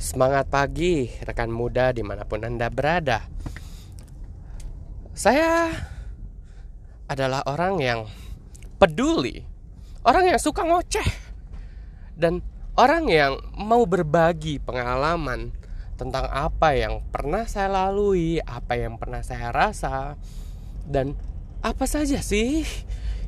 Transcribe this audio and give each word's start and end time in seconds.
Semangat 0.00 0.48
pagi 0.48 1.12
rekan 1.20 1.52
muda 1.52 1.92
di 1.92 2.00
mana 2.00 2.24
pun 2.24 2.40
Anda 2.40 2.72
berada. 2.72 3.28
Saya 5.12 5.68
adalah 7.04 7.44
orang 7.44 7.84
yang 7.84 8.00
peduli 8.80 9.44
Orang 10.00 10.24
yang 10.24 10.40
suka 10.40 10.64
ngoceh 10.64 11.04
Dan 12.16 12.40
orang 12.80 13.10
yang 13.12 13.36
mau 13.58 13.84
berbagi 13.84 14.56
pengalaman 14.62 15.52
Tentang 16.00 16.24
apa 16.32 16.72
yang 16.72 17.04
pernah 17.12 17.44
saya 17.44 17.68
lalui 17.68 18.40
Apa 18.40 18.80
yang 18.80 18.96
pernah 18.96 19.20
saya 19.20 19.52
rasa 19.52 20.16
Dan 20.88 21.12
apa 21.60 21.84
saja 21.84 22.24
sih 22.24 22.64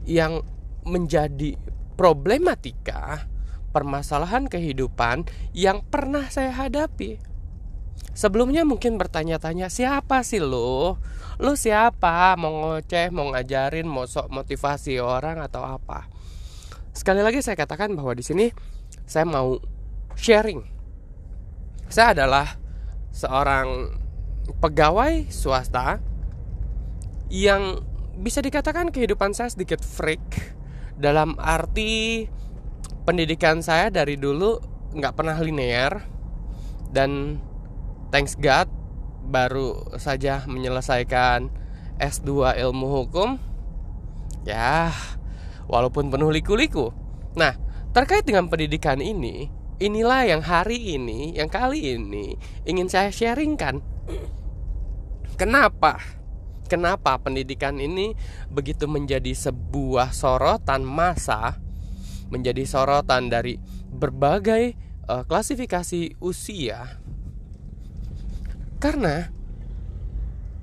yang 0.08 0.40
menjadi 0.88 1.60
problematika 2.00 3.28
permasalahan 3.72 4.46
kehidupan 4.46 5.26
yang 5.56 5.82
pernah 5.88 6.28
saya 6.28 6.52
hadapi. 6.52 7.18
Sebelumnya 8.12 8.68
mungkin 8.68 9.00
bertanya-tanya 9.00 9.72
siapa 9.72 10.20
sih 10.20 10.40
lo? 10.40 11.00
Lo 11.40 11.56
siapa? 11.56 12.36
Mau 12.36 12.52
ngoceh, 12.60 13.08
mau 13.08 13.32
ngajarin, 13.32 13.88
mau 13.88 14.04
sok 14.04 14.28
motivasi 14.28 15.00
orang 15.00 15.40
atau 15.40 15.64
apa? 15.64 16.12
Sekali 16.92 17.24
lagi 17.24 17.40
saya 17.40 17.56
katakan 17.56 17.96
bahwa 17.96 18.12
di 18.12 18.20
sini 18.20 18.52
saya 19.08 19.24
mau 19.24 19.56
sharing. 20.12 20.60
Saya 21.88 22.12
adalah 22.12 22.60
seorang 23.12 23.96
pegawai 24.60 25.32
swasta 25.32 26.00
yang 27.32 27.80
bisa 28.20 28.44
dikatakan 28.44 28.92
kehidupan 28.92 29.32
saya 29.32 29.48
sedikit 29.48 29.80
freak 29.80 30.20
dalam 31.00 31.32
arti 31.40 32.28
pendidikan 33.02 33.60
saya 33.60 33.90
dari 33.90 34.18
dulu 34.18 34.58
nggak 34.94 35.14
pernah 35.14 35.36
linear. 35.38 36.06
Dan 36.92 37.40
thanks 38.12 38.36
God 38.36 38.68
baru 39.24 39.96
saja 39.96 40.44
menyelesaikan 40.44 41.48
S2 41.98 42.58
ilmu 42.60 42.86
hukum. 42.86 43.40
Ya 44.42 44.90
walaupun 45.70 46.10
penuh 46.10 46.34
liku-liku. 46.34 46.90
Nah 47.38 47.56
terkait 47.94 48.26
dengan 48.26 48.50
pendidikan 48.50 48.98
ini 48.98 49.48
inilah 49.78 50.26
yang 50.26 50.42
hari 50.42 50.98
ini 50.98 51.34
yang 51.38 51.48
kali 51.48 51.96
ini 51.96 52.36
ingin 52.66 52.90
saya 52.90 53.08
sharingkan. 53.08 53.80
Kenapa? 55.38 55.98
Kenapa 56.68 57.20
pendidikan 57.20 57.76
ini 57.76 58.16
begitu 58.48 58.88
menjadi 58.88 59.32
sebuah 59.32 60.12
sorotan 60.16 60.84
masa 60.84 61.61
menjadi 62.32 62.64
sorotan 62.64 63.28
dari 63.28 63.60
berbagai 63.92 64.72
uh, 65.04 65.28
klasifikasi 65.28 66.16
usia. 66.24 66.96
Karena 68.80 69.28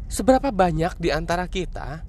seberapa 0.09 0.49
banyak 0.49 0.97
di 0.97 1.13
antara 1.13 1.45
kita 1.45 2.01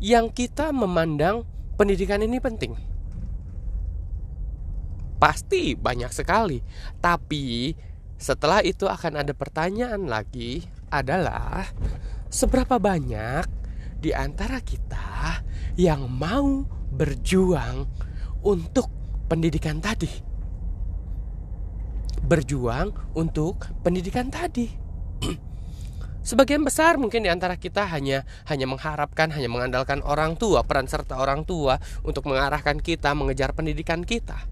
yang 0.00 0.32
kita 0.32 0.72
memandang 0.72 1.44
pendidikan 1.76 2.24
ini 2.24 2.40
penting? 2.40 2.72
Pasti 5.20 5.76
banyak 5.76 6.10
sekali. 6.10 6.58
Tapi 6.98 7.76
setelah 8.18 8.64
itu 8.64 8.88
akan 8.88 9.20
ada 9.20 9.36
pertanyaan 9.36 10.08
lagi 10.08 10.64
adalah 10.88 11.68
seberapa 12.32 12.80
banyak 12.80 13.46
di 14.02 14.10
antara 14.10 14.58
kita 14.58 15.44
yang 15.78 16.10
mau 16.10 16.66
berjuang 16.94 17.86
untuk 18.44 18.92
pendidikan 19.26 19.80
tadi. 19.80 20.08
Berjuang 22.24 23.16
untuk 23.16 23.68
pendidikan 23.80 24.28
tadi. 24.28 24.68
Sebagian 26.24 26.64
besar 26.64 26.96
mungkin 26.96 27.20
di 27.20 27.28
antara 27.28 27.60
kita 27.60 27.84
hanya 27.84 28.24
hanya 28.48 28.64
mengharapkan, 28.64 29.28
hanya 29.28 29.48
mengandalkan 29.52 30.00
orang 30.00 30.40
tua, 30.40 30.64
peran 30.64 30.88
serta 30.88 31.20
orang 31.20 31.44
tua 31.44 31.76
untuk 32.00 32.24
mengarahkan 32.28 32.80
kita 32.80 33.12
mengejar 33.12 33.52
pendidikan 33.52 34.00
kita. 34.00 34.48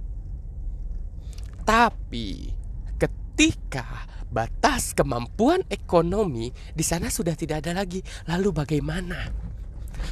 Tapi 1.65 2.53
ketika 3.01 4.05
batas 4.29 4.93
kemampuan 4.93 5.65
ekonomi 5.73 6.53
di 6.77 6.85
sana 6.85 7.09
sudah 7.09 7.33
tidak 7.33 7.65
ada 7.65 7.85
lagi, 7.85 8.05
lalu 8.29 8.53
bagaimana? 8.53 9.52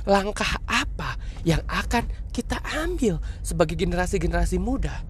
Langkah 0.06 0.60
apa 0.66 1.16
yang 1.42 1.60
akan 1.66 2.06
kita 2.30 2.60
ambil 2.82 3.18
sebagai 3.40 3.74
generasi-generasi 3.74 4.60
muda? 4.60 5.02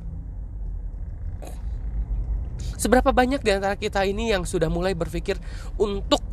Seberapa 2.81 3.13
banyak 3.13 3.45
di 3.45 3.51
antara 3.53 3.77
kita 3.77 4.09
ini 4.09 4.33
yang 4.33 4.49
sudah 4.49 4.73
mulai 4.73 4.97
berpikir 4.97 5.37
untuk 5.77 6.25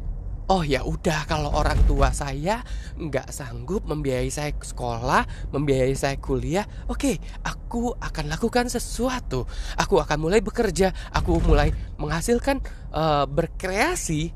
Oh 0.48 0.64
ya 0.64 0.80
udah 0.80 1.28
kalau 1.28 1.52
orang 1.52 1.76
tua 1.92 2.16
saya 2.16 2.64
nggak 2.96 3.36
sanggup 3.36 3.84
membiayai 3.84 4.32
saya 4.32 4.56
sekolah, 4.56 5.52
membiayai 5.52 5.92
saya 5.92 6.16
kuliah, 6.24 6.64
oke, 6.88 7.20
aku 7.44 7.92
akan 8.00 8.32
lakukan 8.32 8.72
sesuatu. 8.72 9.44
Aku 9.76 10.00
akan 10.00 10.24
mulai 10.24 10.40
bekerja, 10.40 10.96
aku 11.12 11.44
mulai 11.44 11.76
menghasilkan 12.00 12.64
uh, 12.96 13.28
berkreasi 13.28 14.32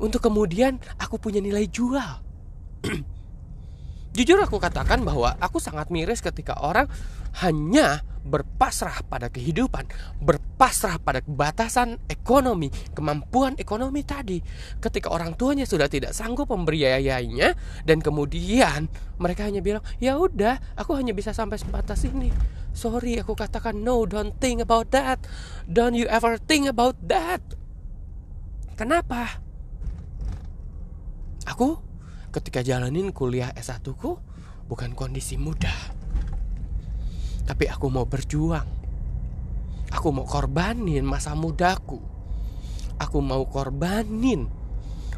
untuk 0.00 0.24
kemudian 0.24 0.80
aku 0.96 1.20
punya 1.20 1.38
nilai 1.38 1.68
jual. 1.68 2.24
Jujur 4.10 4.42
aku 4.42 4.58
katakan 4.58 5.06
bahwa 5.06 5.38
aku 5.38 5.62
sangat 5.62 5.86
miris 5.94 6.18
ketika 6.18 6.58
orang 6.58 6.90
hanya 7.46 8.02
berpasrah 8.26 9.06
pada 9.06 9.30
kehidupan, 9.30 9.86
berpasrah 10.18 10.98
pada 10.98 11.22
batasan 11.22 11.94
ekonomi, 12.10 12.74
kemampuan 12.90 13.54
ekonomi 13.54 14.02
tadi. 14.02 14.42
Ketika 14.82 15.14
orang 15.14 15.38
tuanya 15.38 15.62
sudah 15.62 15.86
tidak 15.86 16.10
sanggup 16.10 16.50
membiayainya 16.50 17.54
dan 17.86 18.02
kemudian 18.02 18.90
mereka 19.16 19.46
hanya 19.46 19.62
bilang, 19.62 19.86
"Ya 20.02 20.18
udah, 20.18 20.58
aku 20.74 20.98
hanya 20.98 21.14
bisa 21.14 21.30
sampai 21.30 21.62
sebatas 21.62 22.02
ini." 22.02 22.34
Sorry, 22.74 23.14
aku 23.22 23.38
katakan 23.38 23.78
no, 23.86 24.10
don't 24.10 24.34
think 24.42 24.58
about 24.58 24.90
that. 24.90 25.22
Don't 25.70 25.94
you 25.94 26.10
ever 26.10 26.34
think 26.34 26.66
about 26.66 26.98
that. 27.06 27.42
Kenapa? 28.74 29.38
Aku 31.50 31.82
ketika 32.30 32.62
jalanin 32.62 33.10
kuliah 33.10 33.50
S1 33.58 33.82
ku 33.98 34.22
bukan 34.70 34.94
kondisi 34.94 35.34
mudah. 35.34 35.74
Tapi 37.42 37.66
aku 37.66 37.90
mau 37.90 38.06
berjuang. 38.06 38.78
Aku 39.90 40.14
mau 40.14 40.22
korbanin 40.22 41.02
masa 41.02 41.34
mudaku. 41.34 41.98
Aku 43.02 43.18
mau 43.18 43.42
korbanin 43.50 44.46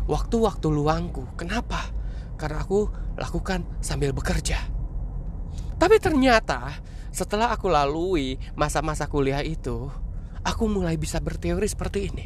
waktu-waktu 0.08 0.66
luangku. 0.72 1.28
Kenapa? 1.36 1.92
Karena 2.40 2.64
aku 2.64 2.88
lakukan 3.20 3.68
sambil 3.84 4.16
bekerja. 4.16 4.56
Tapi 5.76 6.00
ternyata 6.00 6.80
setelah 7.12 7.52
aku 7.52 7.68
lalui 7.68 8.40
masa-masa 8.56 9.04
kuliah 9.04 9.44
itu, 9.44 9.92
aku 10.40 10.64
mulai 10.64 10.96
bisa 10.96 11.20
berteori 11.20 11.68
seperti 11.68 12.08
ini. 12.08 12.24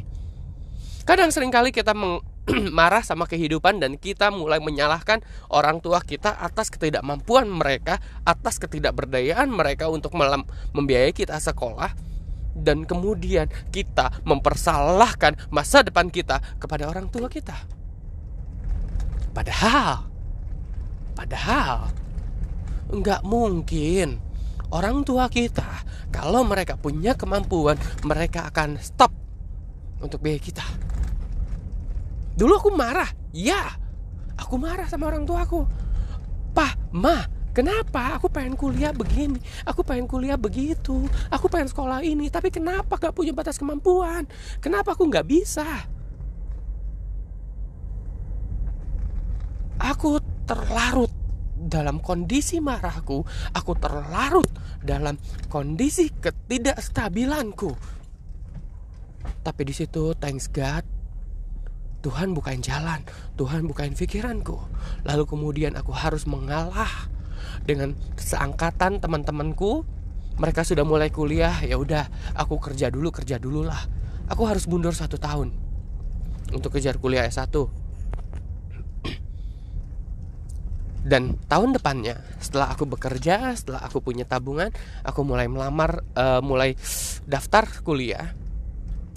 Kadang 1.03 1.35
sering 1.35 1.51
kali 1.51 1.75
kita 1.75 1.91
meng 1.91 2.23
marah 2.77 3.03
sama 3.03 3.27
kehidupan 3.27 3.83
dan 3.83 3.99
kita 3.99 4.31
mulai 4.31 4.63
menyalahkan 4.63 5.19
orang 5.51 5.83
tua 5.83 5.99
kita 5.99 6.31
atas 6.39 6.71
ketidakmampuan 6.71 7.47
mereka, 7.51 7.99
atas 8.23 8.55
ketidakberdayaan 8.63 9.51
mereka 9.51 9.91
untuk 9.91 10.15
membiayai 10.71 11.11
kita 11.11 11.35
sekolah 11.43 11.91
dan 12.57 12.87
kemudian 12.87 13.51
kita 13.69 14.09
mempersalahkan 14.25 15.37
masa 15.53 15.85
depan 15.85 16.09
kita 16.09 16.41
kepada 16.57 16.89
orang 16.89 17.11
tua 17.11 17.29
kita. 17.29 17.55
Padahal 19.35 20.09
padahal 21.13 21.91
nggak 22.87 23.21
mungkin 23.27 24.21
orang 24.71 25.03
tua 25.03 25.27
kita 25.27 25.83
kalau 26.09 26.47
mereka 26.47 26.79
punya 26.79 27.13
kemampuan 27.13 27.75
mereka 28.07 28.47
akan 28.47 28.79
stop 28.79 29.11
untuk 29.99 30.21
biaya 30.23 30.39
kita 30.39 30.63
Dulu 32.37 32.53
aku 32.53 32.69
marah, 32.69 33.09
ya. 33.33 33.73
Aku 34.37 34.61
marah 34.61 34.85
sama 34.85 35.09
orang 35.09 35.25
tua 35.25 35.41
aku. 35.41 35.65
Pah, 36.53 36.77
ma, 36.93 37.25
kenapa? 37.49 38.13
Aku 38.21 38.29
pengen 38.29 38.53
kuliah 38.53 38.93
begini, 38.93 39.41
aku 39.65 39.81
pengen 39.81 40.05
kuliah 40.05 40.37
begitu, 40.37 41.09
aku 41.33 41.49
pengen 41.49 41.73
sekolah 41.73 42.05
ini, 42.05 42.29
tapi 42.29 42.53
kenapa 42.53 43.01
gak 43.01 43.17
punya 43.17 43.33
batas 43.33 43.57
kemampuan? 43.57 44.29
Kenapa 44.61 44.93
aku 44.93 45.09
gak 45.09 45.25
bisa? 45.25 45.65
Aku 49.81 50.21
terlarut 50.45 51.09
dalam 51.57 51.97
kondisi 51.97 52.61
marahku, 52.61 53.25
aku 53.53 53.71
terlarut 53.81 54.49
dalam 54.85 55.17
kondisi 55.49 56.13
ketidakstabilanku. 56.13 57.73
Tapi 59.41 59.61
di 59.65 59.73
situ, 59.73 60.13
thanks 60.17 60.49
God, 60.49 60.96
Tuhan 62.07 62.31
bukain 62.31 62.63
jalan, 62.63 63.03
Tuhan 63.35 63.67
bukain 63.67 63.91
pikiranku. 63.91 64.55
Lalu 65.03 65.27
kemudian 65.27 65.75
aku 65.75 65.91
harus 65.91 66.23
mengalah 66.23 66.87
dengan 67.67 67.99
seangkatan 68.15 69.03
teman-temanku. 69.03 69.83
Mereka 70.39 70.63
sudah 70.63 70.87
mulai 70.87 71.11
kuliah 71.11 71.51
ya 71.67 71.75
udah 71.75 72.07
aku 72.31 72.63
kerja 72.63 72.87
dulu 72.87 73.11
kerja 73.11 73.35
dulu 73.35 73.67
lah. 73.67 73.83
Aku 74.31 74.47
harus 74.47 74.71
mundur 74.71 74.95
satu 74.95 75.19
tahun 75.19 75.51
untuk 76.55 76.79
kejar 76.79 76.95
kuliah 76.95 77.27
S1 77.27 77.51
dan 81.07 81.39
tahun 81.47 81.75
depannya 81.75 82.19
setelah 82.39 82.71
aku 82.75 82.83
bekerja 82.83 83.55
setelah 83.55 83.79
aku 83.79 84.03
punya 84.03 84.27
tabungan 84.27 84.75
aku 85.07 85.23
mulai 85.23 85.47
melamar 85.47 86.03
uh, 86.15 86.39
mulai 86.39 86.75
daftar 87.27 87.67
kuliah. 87.83 88.31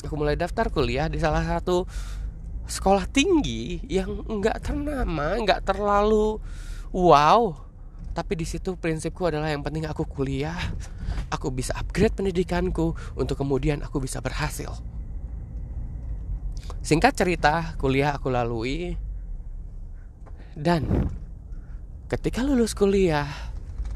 Aku 0.07 0.17
mulai 0.17 0.35
daftar 0.35 0.73
kuliah 0.75 1.07
di 1.07 1.21
salah 1.21 1.45
satu 1.47 1.85
sekolah 2.71 3.05
tinggi 3.11 3.83
yang 3.91 4.23
nggak 4.25 4.63
ternama 4.63 5.37
nggak 5.43 5.67
terlalu 5.67 6.39
wow. 6.95 7.67
Tapi 8.11 8.35
di 8.35 8.47
situ 8.47 8.75
prinsipku 8.75 9.27
adalah 9.27 9.51
yang 9.51 9.63
penting 9.63 9.87
aku 9.87 10.03
kuliah 10.03 10.59
aku 11.31 11.51
bisa 11.55 11.75
upgrade 11.79 12.15
pendidikanku 12.15 12.95
untuk 13.15 13.39
kemudian 13.39 13.83
aku 13.83 14.03
bisa 14.03 14.19
berhasil. 14.23 14.71
Singkat 16.81 17.13
cerita 17.15 17.75
kuliah 17.79 18.15
aku 18.15 18.31
lalui. 18.33 18.99
Dan 20.55 21.11
ketika 22.11 22.43
lulus 22.43 22.75
kuliah 22.75 23.31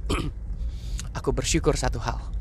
aku 1.19 1.35
bersyukur 1.35 1.75
satu 1.75 1.99
hal 1.99 2.34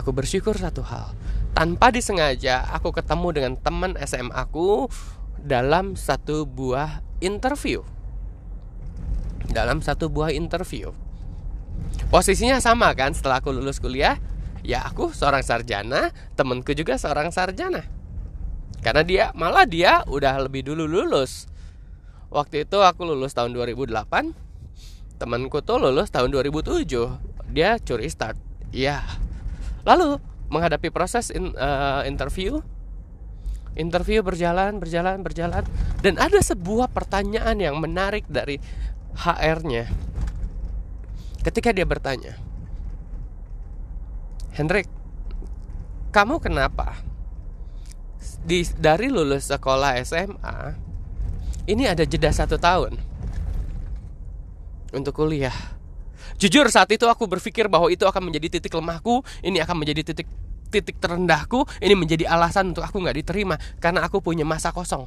aku 0.00 0.16
bersyukur 0.16 0.56
satu 0.56 0.80
hal. 0.80 1.12
Tanpa 1.52 1.92
disengaja 1.92 2.64
aku 2.72 2.90
ketemu 2.96 3.28
dengan 3.36 3.52
teman 3.60 3.92
SMA 4.00 4.32
aku 4.32 4.88
dalam 5.36 5.92
satu 5.94 6.48
buah 6.48 7.04
interview. 7.20 7.84
Dalam 9.52 9.84
satu 9.84 10.08
buah 10.08 10.32
interview. 10.32 10.96
Posisinya 12.08 12.58
sama 12.58 12.90
kan 12.96 13.12
setelah 13.12 13.44
aku 13.44 13.52
lulus 13.52 13.76
kuliah? 13.78 14.16
Ya 14.64 14.84
aku 14.84 15.12
seorang 15.12 15.44
sarjana 15.44 16.12
temenku 16.36 16.72
juga 16.72 16.96
seorang 16.96 17.28
sarjana. 17.28 17.84
Karena 18.80 19.04
dia 19.04 19.24
malah 19.36 19.68
dia 19.68 20.00
udah 20.08 20.40
lebih 20.40 20.64
dulu 20.64 20.88
lulus. 20.88 21.44
Waktu 22.32 22.64
itu 22.64 22.78
aku 22.78 23.02
lulus 23.02 23.34
tahun 23.34 23.50
2008 23.58 23.90
Temanku 25.18 25.66
tuh 25.66 25.82
lulus 25.82 26.14
tahun 26.14 26.30
2007 26.30 26.86
Dia 27.50 27.74
curi 27.82 28.06
start. 28.06 28.38
Iya 28.70 29.02
Lalu 29.84 30.20
menghadapi 30.50 30.88
proses 30.90 31.30
in, 31.30 31.54
uh, 31.56 32.02
interview 32.04 32.60
Interview 33.78 34.20
berjalan, 34.26 34.82
berjalan, 34.82 35.22
berjalan 35.22 35.62
Dan 36.02 36.18
ada 36.18 36.42
sebuah 36.42 36.90
pertanyaan 36.90 37.54
yang 37.62 37.78
menarik 37.78 38.26
dari 38.26 38.58
HR-nya 39.14 39.86
Ketika 41.46 41.70
dia 41.70 41.86
bertanya 41.86 42.34
Hendrik 44.58 44.90
Kamu 46.10 46.42
kenapa? 46.42 46.98
Di, 48.42 48.66
dari 48.76 49.06
lulus 49.08 49.48
sekolah 49.48 49.96
SMA 50.02 50.90
ini 51.70 51.86
ada 51.86 52.02
jeda 52.02 52.34
satu 52.34 52.58
tahun 52.58 52.98
untuk 54.90 55.22
kuliah. 55.22 55.54
Jujur 56.36 56.68
saat 56.70 56.92
itu 56.92 57.08
aku 57.08 57.26
berpikir 57.26 57.66
bahwa 57.66 57.90
itu 57.90 58.06
akan 58.06 58.30
menjadi 58.30 58.60
titik 58.60 58.76
lemahku, 58.76 59.24
ini 59.42 59.58
akan 59.58 59.82
menjadi 59.82 60.12
titik 60.12 60.28
titik 60.70 61.02
terendahku, 61.02 61.66
ini 61.82 61.98
menjadi 61.98 62.30
alasan 62.30 62.70
untuk 62.70 62.86
aku 62.86 63.02
nggak 63.02 63.18
diterima 63.18 63.58
karena 63.82 64.06
aku 64.06 64.22
punya 64.22 64.46
masa 64.46 64.70
kosong. 64.70 65.04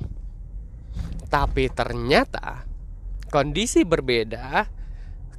Tapi 1.31 1.71
ternyata 1.71 2.67
kondisi 3.31 3.87
berbeda 3.87 4.67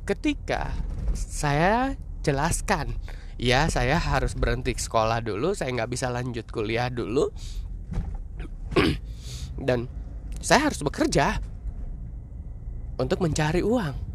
ketika 0.09 0.73
saya 1.15 1.95
jelaskan, 2.25 2.97
ya 3.37 3.69
saya 3.69 4.01
harus 4.01 4.35
berhenti 4.35 4.75
sekolah 4.75 5.21
dulu, 5.21 5.53
saya 5.53 5.71
nggak 5.77 5.93
bisa 5.93 6.09
lanjut 6.09 6.49
kuliah 6.51 6.89
dulu, 6.89 7.31
dan 9.69 9.87
saya 10.41 10.73
harus 10.73 10.81
bekerja 10.83 11.39
untuk 12.99 13.23
mencari 13.23 13.63
uang 13.63 14.14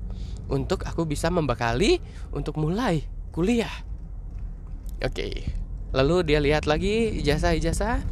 untuk 0.49 0.83
aku 0.83 1.05
bisa 1.05 1.29
membekali 1.29 2.01
untuk 2.33 2.57
mulai 2.57 3.05
kuliah. 3.31 3.71
Oke. 4.99 5.47
Lalu 5.95 6.15
dia 6.25 6.41
lihat 6.41 6.65
lagi 6.69 7.21
ijazah-ijazah. 7.23 8.03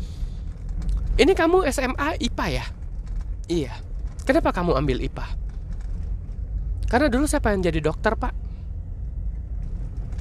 Ini 1.17 1.33
kamu 1.33 1.65
SMA 1.73 2.21
IPA 2.21 2.45
ya? 2.49 2.65
Iya. 3.49 3.73
Kenapa 4.25 4.53
kamu 4.53 4.77
ambil 4.77 5.01
IPA? 5.01 5.25
Karena 6.87 7.07
dulu 7.11 7.27
saya 7.27 7.43
pengen 7.43 7.65
jadi 7.67 7.83
dokter, 7.83 8.15
Pak. 8.15 8.33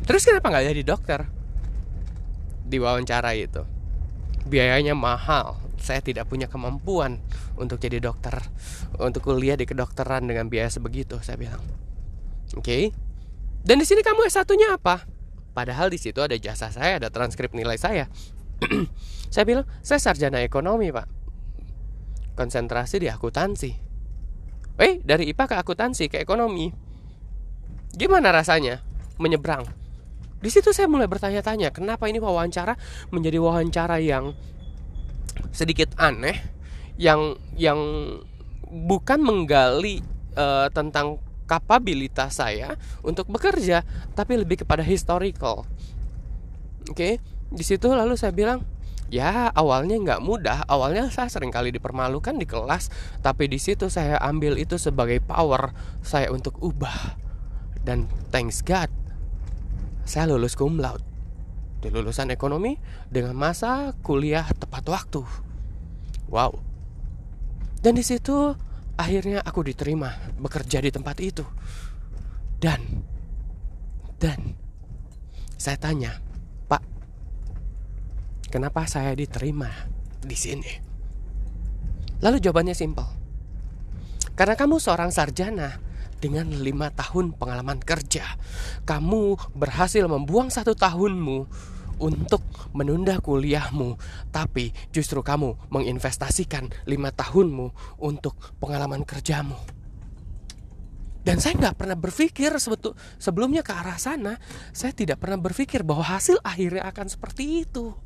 Terus 0.08 0.22
kenapa 0.24 0.50
nggak 0.50 0.66
jadi 0.74 0.82
dokter? 0.82 1.20
Di 2.66 2.76
wawancara 2.82 3.36
itu. 3.38 3.62
Biayanya 4.46 4.94
mahal 4.94 5.66
saya 5.86 6.02
tidak 6.02 6.26
punya 6.26 6.50
kemampuan 6.50 7.22
untuk 7.54 7.78
jadi 7.78 8.02
dokter 8.02 8.42
untuk 8.98 9.22
kuliah 9.22 9.54
di 9.54 9.68
kedokteran 9.68 10.26
dengan 10.26 10.50
biaya 10.50 10.66
sebegitu 10.66 11.20
saya 11.22 11.38
bilang 11.38 11.62
oke. 12.54 12.62
Okay. 12.62 12.82
dan 13.66 13.82
di 13.82 13.86
sini 13.88 14.06
kamu 14.06 14.28
S 14.30 14.38
1 14.38 14.46
nya 14.54 14.78
apa? 14.78 15.02
Padahal 15.56 15.88
di 15.88 15.96
situ 15.96 16.20
ada 16.20 16.36
jasa 16.36 16.68
saya 16.68 17.00
ada 17.00 17.08
transkrip 17.08 17.56
nilai 17.56 17.80
saya. 17.80 18.06
Saya 19.26 19.44
bilang 19.44 19.66
saya 19.84 20.00
sarjana 20.00 20.40
ekonomi 20.40 20.88
pak. 20.88 21.04
Konsentrasi 22.38 23.02
di 23.02 23.10
akuntansi. 23.10 23.72
Eh 24.80 25.02
dari 25.04 25.28
IPA 25.28 25.44
ke 25.44 25.54
akuntansi 25.60 26.08
ke 26.08 26.16
ekonomi. 26.22 26.72
Gimana 27.92 28.32
rasanya? 28.32 28.80
Menyeberang. 29.20 29.66
Di 30.40 30.48
situ 30.48 30.72
saya 30.72 30.88
mulai 30.88 31.08
bertanya-tanya 31.08 31.74
kenapa 31.74 32.08
ini 32.08 32.16
wawancara 32.16 32.78
menjadi 33.12 33.36
wawancara 33.40 34.00
yang 34.00 34.32
sedikit 35.52 35.92
aneh 35.96 36.38
yang 36.96 37.36
yang 37.56 37.80
bukan 38.68 39.20
menggali 39.20 40.00
uh, 40.36 40.68
tentang 40.72 41.20
kapabilitas 41.46 42.42
saya 42.42 42.74
untuk 43.00 43.30
bekerja, 43.30 43.86
tapi 44.18 44.36
lebih 44.36 44.66
kepada 44.66 44.82
historical. 44.82 45.64
Oke, 46.86 46.94
okay? 46.94 47.12
di 47.50 47.64
situ 47.64 47.90
lalu 47.90 48.18
saya 48.18 48.34
bilang, 48.34 48.62
ya 49.06 49.50
awalnya 49.54 49.98
nggak 49.98 50.20
mudah, 50.22 50.66
awalnya 50.66 51.06
saya 51.10 51.30
sering 51.30 51.54
kali 51.54 51.70
dipermalukan 51.70 52.34
di 52.34 52.46
kelas, 52.46 52.90
tapi 53.22 53.46
di 53.46 53.58
situ 53.58 53.86
saya 53.86 54.18
ambil 54.22 54.58
itu 54.58 54.78
sebagai 54.78 55.22
power 55.22 55.70
saya 56.02 56.30
untuk 56.34 56.58
ubah. 56.58 57.18
Dan 57.86 58.10
thanks 58.34 58.66
God, 58.66 58.90
saya 60.02 60.26
lulus 60.26 60.58
cum 60.58 60.82
laude 60.82 61.06
di 61.86 61.92
lulusan 61.92 62.32
ekonomi 62.34 62.74
dengan 63.06 63.38
masa 63.38 63.94
kuliah 64.02 64.46
tepat 64.58 64.82
waktu. 64.90 65.22
Wow. 66.26 66.58
Dan 67.78 67.94
di 67.94 68.02
situ 68.02 68.58
akhirnya 68.96 69.44
aku 69.44 69.60
diterima 69.64 70.12
bekerja 70.40 70.80
di 70.80 70.90
tempat 70.90 71.16
itu. 71.20 71.44
Dan 72.56 72.80
dan 74.16 74.56
saya 75.60 75.76
tanya, 75.76 76.16
"Pak, 76.68 76.82
kenapa 78.48 78.88
saya 78.88 79.12
diterima 79.12 79.68
di 80.24 80.36
sini?" 80.36 80.72
Lalu 82.24 82.40
jawabannya 82.40 82.72
simpel. 82.72 83.04
Karena 84.36 84.56
kamu 84.56 84.80
seorang 84.80 85.12
sarjana 85.12 85.80
dengan 86.16 86.48
lima 86.48 86.88
tahun 86.92 87.36
pengalaman 87.36 87.80
kerja, 87.80 88.24
kamu 88.88 89.36
berhasil 89.52 90.04
membuang 90.08 90.48
satu 90.48 90.72
tahunmu 90.72 91.44
untuk 91.98 92.44
menunda 92.76 93.18
kuliahmu, 93.20 93.96
tapi 94.32 94.72
justru 94.92 95.20
kamu 95.24 95.56
menginvestasikan 95.72 96.68
lima 96.84 97.12
tahunmu 97.12 97.98
untuk 98.00 98.36
pengalaman 98.60 99.02
kerjamu. 99.02 99.56
Dan 101.26 101.42
saya 101.42 101.58
nggak 101.58 101.74
pernah 101.74 101.98
berpikir 101.98 102.54
sebetul 102.62 102.94
sebelumnya 103.18 103.66
ke 103.66 103.74
arah 103.74 103.98
sana. 103.98 104.38
Saya 104.70 104.94
tidak 104.94 105.18
pernah 105.18 105.34
berpikir 105.34 105.82
bahwa 105.82 106.06
hasil 106.06 106.38
akhirnya 106.46 106.86
akan 106.86 107.10
seperti 107.10 107.66
itu. 107.66 107.98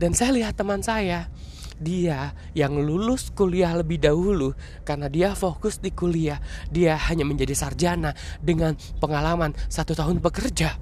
Dan 0.00 0.16
saya 0.16 0.32
lihat 0.32 0.56
teman 0.56 0.80
saya, 0.80 1.28
dia 1.76 2.32
yang 2.56 2.80
lulus 2.80 3.28
kuliah 3.28 3.76
lebih 3.76 4.00
dahulu 4.00 4.56
karena 4.88 5.12
dia 5.12 5.36
fokus 5.36 5.84
di 5.84 5.92
kuliah. 5.92 6.40
Dia 6.72 6.96
hanya 7.12 7.28
menjadi 7.28 7.52
sarjana 7.52 8.16
dengan 8.40 8.72
pengalaman 9.04 9.52
satu 9.68 9.92
tahun 9.92 10.24
bekerja. 10.24 10.72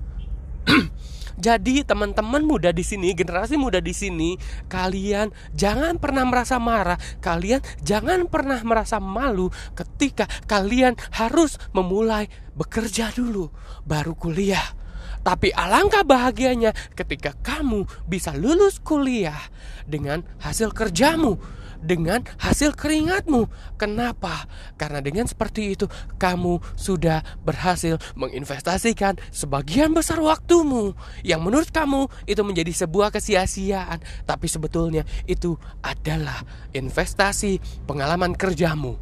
Jadi 1.41 1.81
teman-teman 1.89 2.45
muda 2.45 2.69
di 2.69 2.85
sini, 2.85 3.17
generasi 3.17 3.57
muda 3.57 3.81
di 3.81 3.97
sini, 3.97 4.37
kalian 4.69 5.33
jangan 5.57 5.97
pernah 5.97 6.29
merasa 6.29 6.61
marah, 6.61 7.01
kalian 7.25 7.65
jangan 7.81 8.29
pernah 8.29 8.61
merasa 8.61 9.01
malu 9.01 9.49
ketika 9.73 10.29
kalian 10.45 11.01
harus 11.17 11.57
memulai 11.73 12.29
bekerja 12.53 13.09
dulu 13.17 13.49
baru 13.89 14.13
kuliah. 14.13 14.77
Tapi 15.25 15.53
alangkah 15.53 16.05
bahagianya 16.05 16.77
ketika 16.93 17.33
kamu 17.41 17.89
bisa 18.05 18.37
lulus 18.37 18.77
kuliah 18.81 19.41
dengan 19.89 20.25
hasil 20.45 20.77
kerjamu 20.77 21.41
dengan 21.81 22.23
hasil 22.39 22.77
keringatmu. 22.77 23.49
Kenapa? 23.81 24.47
Karena 24.77 25.01
dengan 25.01 25.25
seperti 25.27 25.75
itu 25.75 25.89
kamu 26.21 26.61
sudah 26.77 27.25
berhasil 27.43 27.97
menginvestasikan 28.15 29.17
sebagian 29.33 29.97
besar 29.97 30.21
waktumu 30.21 30.93
yang 31.25 31.41
menurut 31.41 31.73
kamu 31.73 32.07
itu 32.29 32.41
menjadi 32.45 32.73
sebuah 32.87 33.11
kesia-siaan, 33.11 34.01
tapi 34.29 34.47
sebetulnya 34.47 35.03
itu 35.27 35.57
adalah 35.81 36.45
investasi 36.77 37.59
pengalaman 37.89 38.37
kerjamu. 38.37 38.97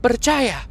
Percaya. 0.00 0.64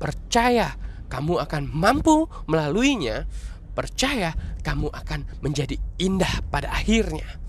Percaya 0.00 0.72
kamu 1.12 1.44
akan 1.44 1.68
mampu 1.68 2.24
melaluinya. 2.48 3.28
Percaya 3.72 4.32
kamu 4.64 4.92
akan 4.92 5.24
menjadi 5.40 5.76
indah 5.96 6.44
pada 6.48 6.72
akhirnya. 6.72 7.41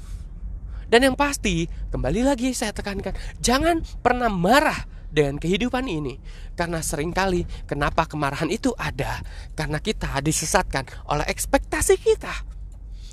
Dan 0.93 1.09
yang 1.09 1.17
pasti, 1.17 1.65
kembali 1.89 2.21
lagi 2.21 2.53
saya 2.53 2.69
tekankan, 2.69 3.17
jangan 3.41 3.81
pernah 4.05 4.29
marah 4.29 4.85
dengan 5.09 5.41
kehidupan 5.41 5.89
ini. 5.89 6.21
Karena 6.53 6.85
sering 6.85 7.09
kali 7.09 7.50
kenapa 7.65 8.05
kemarahan 8.05 8.45
itu 8.53 8.77
ada? 8.77 9.25
Karena 9.57 9.81
kita 9.81 10.21
disesatkan 10.21 10.85
oleh 11.09 11.25
ekspektasi 11.25 11.97
kita. 11.97 12.29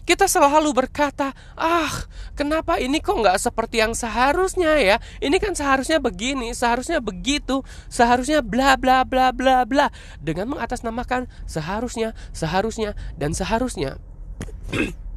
Kita 0.04 0.28
selalu 0.28 0.76
berkata, 0.76 1.32
ah 1.56 2.04
kenapa 2.36 2.76
ini 2.76 3.00
kok 3.00 3.16
nggak 3.16 3.40
seperti 3.40 3.80
yang 3.80 3.96
seharusnya 3.96 4.76
ya? 4.76 4.96
Ini 5.16 5.40
kan 5.40 5.56
seharusnya 5.56 6.04
begini, 6.04 6.52
seharusnya 6.52 7.00
begitu, 7.00 7.64
seharusnya 7.88 8.44
bla 8.44 8.76
bla 8.76 9.08
bla 9.08 9.32
bla 9.32 9.64
bla. 9.64 9.88
Dengan 10.20 10.52
mengatasnamakan 10.52 11.32
seharusnya, 11.48 12.12
seharusnya, 12.36 12.92
dan 13.16 13.32
seharusnya. 13.32 13.96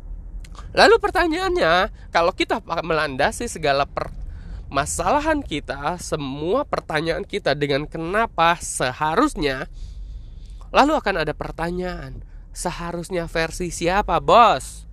Lalu 0.73 0.97
pertanyaannya, 0.97 1.93
kalau 2.09 2.33
kita 2.33 2.57
melandasi 2.65 3.45
segala 3.45 3.85
permasalahan 3.85 5.45
kita, 5.45 6.01
semua 6.01 6.65
pertanyaan 6.65 7.21
kita 7.21 7.53
dengan 7.53 7.85
kenapa 7.85 8.57
seharusnya, 8.57 9.69
lalu 10.73 10.97
akan 10.97 11.21
ada 11.21 11.33
pertanyaan, 11.37 12.25
seharusnya 12.49 13.29
versi 13.29 13.69
siapa, 13.69 14.17
bos? 14.17 14.89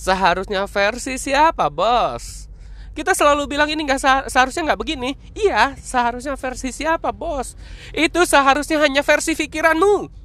Seharusnya 0.00 0.64
versi 0.64 1.20
siapa, 1.20 1.68
bos? 1.68 2.48
Kita 2.96 3.12
selalu 3.12 3.50
bilang 3.50 3.68
ini 3.68 3.84
nggak 3.84 4.30
seharusnya 4.32 4.72
nggak 4.72 4.80
begini. 4.80 5.18
Iya, 5.36 5.76
seharusnya 5.76 6.40
versi 6.40 6.72
siapa, 6.72 7.12
bos? 7.12 7.52
Itu 7.92 8.24
seharusnya 8.24 8.80
hanya 8.80 9.04
versi 9.04 9.36
pikiranmu 9.36 10.23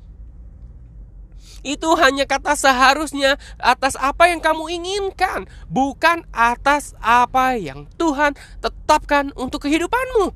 itu 1.62 1.89
hanya 2.00 2.24
kata 2.25 2.56
seharusnya 2.56 3.36
atas 3.60 4.00
apa 4.00 4.32
yang 4.32 4.39
kamu 4.39 4.70
inginkan, 4.80 5.46
bukan 5.68 6.24
atas 6.32 6.96
apa 7.04 7.60
yang 7.60 7.89
Tuhan 8.00 8.36
tetapkan 8.63 9.32
untuk 9.36 9.68
kehidupanmu. 9.68 10.32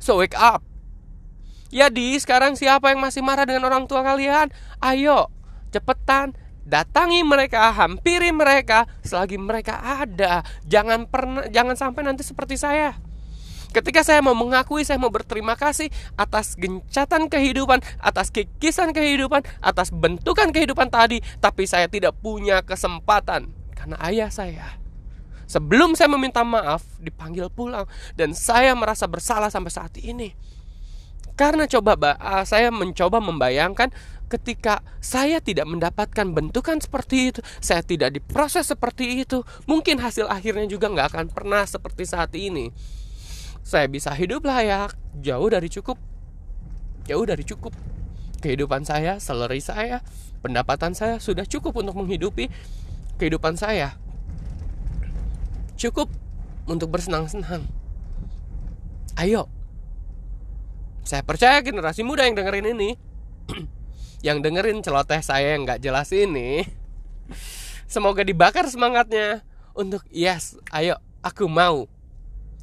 So 0.00 0.22
wake 0.22 0.36
up. 0.38 0.62
Ya 1.74 1.90
di 1.90 2.14
sekarang 2.16 2.54
siapa 2.54 2.94
yang 2.94 3.02
masih 3.02 3.26
marah 3.26 3.42
dengan 3.42 3.66
orang 3.66 3.90
tua 3.90 4.06
kalian? 4.06 4.54
Ayo, 4.78 5.28
cepetan 5.74 6.38
datangi 6.66 7.22
mereka, 7.22 7.70
hampiri 7.74 8.34
mereka 8.34 8.86
selagi 9.02 9.38
mereka 9.38 9.78
ada. 9.82 10.46
Jangan 10.66 11.06
pernah 11.06 11.46
jangan 11.50 11.74
sampai 11.78 12.06
nanti 12.06 12.22
seperti 12.26 12.58
saya. 12.58 12.98
Ketika 13.74 14.00
saya 14.00 14.24
mau 14.24 14.32
mengakui, 14.32 14.86
saya 14.86 14.96
mau 14.96 15.12
berterima 15.12 15.52
kasih 15.52 15.92
atas 16.16 16.56
gencatan 16.56 17.28
kehidupan, 17.28 17.84
atas 18.00 18.32
kikisan 18.32 18.96
kehidupan, 18.96 19.44
atas 19.60 19.92
bentukan 19.92 20.48
kehidupan 20.48 20.88
tadi, 20.88 21.20
tapi 21.42 21.68
saya 21.68 21.84
tidak 21.90 22.16
punya 22.18 22.64
kesempatan 22.64 23.52
karena 23.76 23.96
ayah 24.06 24.30
saya. 24.32 24.80
Sebelum 25.46 25.94
saya 25.94 26.10
meminta 26.10 26.42
maaf, 26.42 26.82
dipanggil 26.98 27.46
pulang 27.52 27.86
dan 28.18 28.34
saya 28.34 28.74
merasa 28.74 29.06
bersalah 29.06 29.52
sampai 29.52 29.70
saat 29.70 29.94
ini. 30.00 30.34
Karena 31.36 31.68
coba 31.68 32.16
saya 32.48 32.72
mencoba 32.72 33.20
membayangkan 33.20 33.92
ketika 34.26 34.80
saya 34.98 35.38
tidak 35.38 35.68
mendapatkan 35.68 36.32
bentukan 36.32 36.80
seperti 36.80 37.30
itu, 37.30 37.40
saya 37.60 37.84
tidak 37.84 38.16
diproses 38.16 38.66
seperti 38.66 39.20
itu, 39.22 39.44
mungkin 39.68 40.00
hasil 40.00 40.26
akhirnya 40.32 40.64
juga 40.64 40.88
nggak 40.88 41.12
akan 41.12 41.26
pernah 41.30 41.62
seperti 41.68 42.08
saat 42.08 42.32
ini 42.34 42.72
saya 43.66 43.90
bisa 43.90 44.14
hidup 44.14 44.46
layak 44.46 44.94
jauh 45.18 45.50
dari 45.50 45.66
cukup. 45.66 45.98
Jauh 47.10 47.26
dari 47.26 47.42
cukup. 47.42 47.74
Kehidupan 48.38 48.86
saya 48.86 49.18
salary 49.18 49.58
saya 49.58 50.06
pendapatan 50.38 50.94
saya 50.94 51.18
sudah 51.18 51.42
cukup 51.42 51.74
untuk 51.82 51.98
menghidupi 51.98 52.46
kehidupan 53.18 53.58
saya. 53.58 53.98
Cukup 55.74 56.06
untuk 56.70 56.94
bersenang-senang. 56.94 57.66
Ayo. 59.18 59.50
Saya 61.02 61.26
percaya 61.26 61.58
generasi 61.58 62.06
muda 62.06 62.22
yang 62.22 62.38
dengerin 62.38 62.70
ini. 62.70 62.94
Yang 64.26 64.42
dengerin 64.42 64.82
celoteh 64.82 65.22
saya 65.22 65.54
yang 65.54 65.62
nggak 65.62 65.78
jelas 65.78 66.10
ini. 66.10 66.66
Semoga 67.86 68.26
dibakar 68.26 68.66
semangatnya. 68.66 69.46
Untuk 69.70 70.02
yes 70.10 70.58
ayo 70.74 70.98
aku 71.22 71.46
mau 71.46 71.86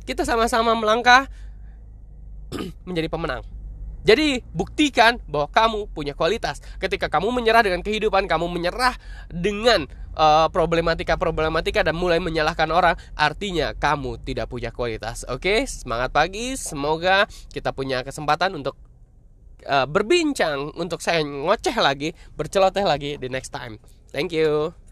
kita 0.03 0.27
sama-sama 0.27 0.75
melangkah 0.75 1.27
menjadi 2.87 3.07
pemenang. 3.09 3.43
Jadi 4.03 4.43
buktikan 4.51 5.15
bahwa 5.31 5.47
kamu 5.47 5.79
punya 5.95 6.11
kualitas. 6.11 6.59
Ketika 6.75 7.07
kamu 7.07 7.31
menyerah 7.31 7.63
dengan 7.63 7.79
kehidupan, 7.79 8.27
kamu 8.27 8.51
menyerah 8.51 8.99
dengan 9.31 9.87
uh, 10.19 10.51
problematika-problematika 10.51 11.87
dan 11.87 11.95
mulai 11.95 12.19
menyalahkan 12.19 12.67
orang, 12.67 12.99
artinya 13.15 13.71
kamu 13.71 14.19
tidak 14.27 14.51
punya 14.51 14.75
kualitas. 14.75 15.23
Oke, 15.31 15.63
semangat 15.71 16.11
pagi. 16.11 16.59
Semoga 16.59 17.31
kita 17.55 17.71
punya 17.71 18.03
kesempatan 18.03 18.59
untuk 18.59 18.75
uh, 19.71 19.87
berbincang, 19.87 20.75
untuk 20.75 20.99
saya 20.99 21.23
ngoceh 21.23 21.75
lagi, 21.79 22.11
berceloteh 22.35 22.83
lagi 22.83 23.15
di 23.15 23.27
next 23.31 23.55
time. 23.55 23.79
Thank 24.11 24.35
you. 24.35 24.82